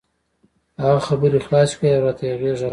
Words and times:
هغه 0.83 0.99
خبرې 1.07 1.39
خلاصې 1.47 1.75
کړې 1.79 1.89
او 1.95 2.01
راته 2.07 2.23
یې 2.27 2.35
غېږه 2.41 2.59
راکړه. 2.65 2.69